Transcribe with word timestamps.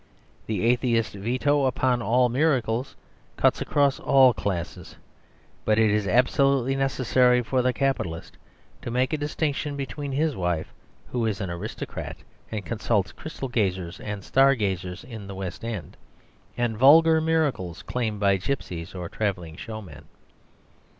The 0.47 0.65
Atheist 0.65 1.13
veto 1.13 1.65
upon 1.65 2.01
all 2.01 2.27
miracles 2.27 2.95
cuts 3.37 3.61
across 3.61 3.99
all 3.99 4.33
classes. 4.33 4.95
But 5.63 5.77
it 5.77 5.91
is 5.91 6.07
absolutely 6.07 6.75
necessary 6.75 7.43
for 7.43 7.61
the 7.61 7.71
capitalist 7.71 8.35
to 8.81 8.89
make 8.89 9.13
a 9.13 9.17
distinction 9.17 9.75
between 9.75 10.11
his 10.13 10.35
wife 10.35 10.73
(who 11.11 11.27
is 11.27 11.39
an 11.39 11.51
aristocrat 11.51 12.17
and 12.51 12.65
consults 12.65 13.11
crystal 13.11 13.47
gazers 13.47 13.99
and 13.99 14.23
star 14.23 14.55
gazers 14.55 15.03
in 15.03 15.27
the 15.27 15.35
West 15.35 15.63
End), 15.63 15.95
and 16.57 16.79
vulgar 16.79 17.21
miracles 17.21 17.83
claimed 17.83 18.19
by 18.19 18.37
gipsies 18.37 18.95
or 18.95 19.07
travelling 19.07 19.55
showmen. 19.55 20.05